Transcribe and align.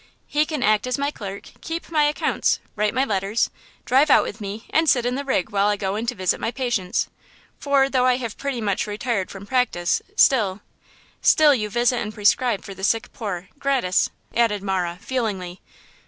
He 0.25 0.47
can 0.47 0.63
act 0.63 0.87
as 0.87 0.97
my 0.97 1.11
clerk, 1.11 1.51
keep 1.61 1.91
my 1.91 2.05
accounts, 2.05 2.59
write 2.75 2.95
my 2.95 3.05
letters, 3.05 3.51
drive 3.85 4.09
out 4.09 4.23
with 4.23 4.41
me 4.41 4.65
and 4.71 4.89
sit 4.89 5.05
in 5.05 5.13
the 5.13 5.23
rig 5.23 5.51
while 5.51 5.67
I 5.67 5.75
go 5.77 5.95
in 5.95 6.07
to 6.07 6.15
visit 6.15 6.39
my 6.39 6.49
patients, 6.49 7.07
for 7.59 7.87
though 7.87 8.07
I 8.07 8.17
have 8.17 8.35
pretty 8.35 8.61
much 8.61 8.87
retired 8.87 9.29
from 9.29 9.45
practice, 9.45 10.01
still–" 10.15 10.61
"Still 11.21 11.53
you 11.53 11.69
visit 11.69 11.97
and 11.99 12.11
prescribe 12.11 12.63
for 12.63 12.73
the 12.73 12.83
sick 12.83 13.13
poor, 13.13 13.49
gratis!" 13.59 14.09
added 14.33 14.63
Marah, 14.63 14.97
feelingly. 14.99 15.61